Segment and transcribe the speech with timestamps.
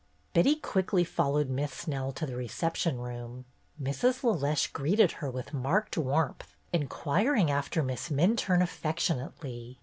[0.33, 3.45] Betty quickly followed Miss Snell to the re ception room.
[3.79, 4.23] Mrs.
[4.23, 9.77] LeLeche greeted her with marked warmth, inquiring after Miss Min turne affectionately.